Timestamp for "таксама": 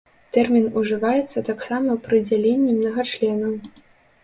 1.51-1.99